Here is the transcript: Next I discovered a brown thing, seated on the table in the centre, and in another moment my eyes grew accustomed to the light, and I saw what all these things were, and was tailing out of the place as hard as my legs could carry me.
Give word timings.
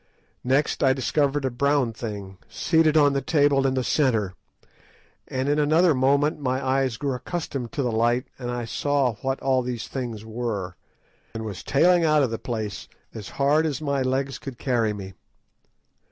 Next 0.43 0.81
I 0.83 0.93
discovered 0.93 1.45
a 1.45 1.51
brown 1.51 1.93
thing, 1.93 2.39
seated 2.49 2.97
on 2.97 3.13
the 3.13 3.21
table 3.21 3.67
in 3.67 3.75
the 3.75 3.83
centre, 3.83 4.33
and 5.27 5.47
in 5.47 5.59
another 5.59 5.93
moment 5.93 6.39
my 6.39 6.59
eyes 6.59 6.97
grew 6.97 7.13
accustomed 7.13 7.71
to 7.73 7.83
the 7.83 7.91
light, 7.91 8.25
and 8.39 8.49
I 8.49 8.65
saw 8.65 9.13
what 9.21 9.39
all 9.41 9.61
these 9.61 9.87
things 9.87 10.25
were, 10.25 10.75
and 11.35 11.45
was 11.45 11.61
tailing 11.63 12.03
out 12.03 12.23
of 12.23 12.31
the 12.31 12.39
place 12.39 12.87
as 13.13 13.29
hard 13.37 13.63
as 13.67 13.79
my 13.79 14.01
legs 14.01 14.39
could 14.39 14.57
carry 14.57 14.91
me. 14.91 15.13